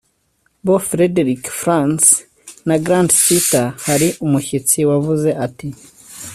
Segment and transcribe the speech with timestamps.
[0.65, 2.01] bo Frederick Franz
[2.67, 5.67] na Grant Suiter Hari umushyitsi wavuze ati